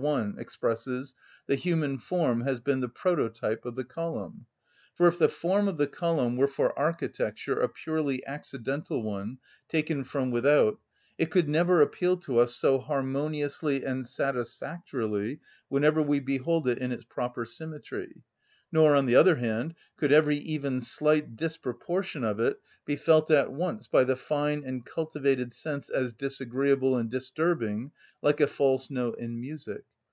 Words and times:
1, 0.00 0.34
expresses) 0.40 1.14
the 1.46 1.54
human 1.54 1.98
form 1.98 2.40
has 2.40 2.58
been 2.58 2.80
the 2.80 2.88
prototype 2.88 3.64
of 3.64 3.76
the 3.76 3.84
column. 3.84 4.44
For 4.96 5.06
if 5.06 5.20
the 5.20 5.28
form 5.28 5.68
of 5.68 5.76
the 5.76 5.86
column 5.86 6.36
were 6.36 6.48
for 6.48 6.76
architecture 6.76 7.60
a 7.60 7.68
purely 7.68 8.26
accidental 8.26 9.04
one, 9.04 9.38
taken 9.68 10.02
from 10.02 10.32
without, 10.32 10.80
it 11.16 11.30
could 11.30 11.48
never 11.48 11.80
appeal 11.80 12.16
to 12.22 12.38
us 12.38 12.56
so 12.56 12.80
harmoniously 12.80 13.84
and 13.84 14.04
satisfactorily 14.04 15.38
whenever 15.68 16.02
we 16.02 16.18
behold 16.18 16.66
it 16.66 16.78
in 16.78 16.90
its 16.90 17.04
proper 17.04 17.44
symmetry; 17.44 18.20
nor, 18.72 18.96
on 18.96 19.06
the 19.06 19.14
other 19.14 19.36
hand, 19.36 19.72
could 19.96 20.10
every 20.10 20.36
even 20.38 20.80
slight 20.80 21.36
disproportion 21.36 22.24
of 22.24 22.40
it 22.40 22.58
be 22.84 22.96
felt 22.96 23.30
at 23.30 23.52
once 23.52 23.86
by 23.86 24.02
the 24.02 24.16
fine 24.16 24.64
and 24.64 24.84
cultivated 24.84 25.52
sense 25.52 25.88
as 25.90 26.12
disagreeable 26.14 26.96
and 26.96 27.08
disturbing, 27.08 27.88
like 28.20 28.40
a 28.40 28.46
false 28.48 28.90
note 28.90 29.16
in 29.16 29.38
music. 29.40 29.84